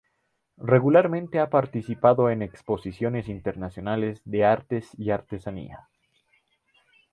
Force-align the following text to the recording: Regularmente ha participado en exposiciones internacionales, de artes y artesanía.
Regularmente 0.57 1.37
ha 1.39 1.51
participado 1.51 2.31
en 2.31 2.41
exposiciones 2.41 3.27
internacionales, 3.29 4.19
de 4.25 4.43
artes 4.45 4.89
y 4.97 5.11
artesanía. 5.11 5.87